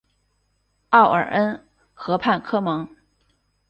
[0.89, 1.63] 奥尔恩
[1.93, 2.89] 河畔科蒙。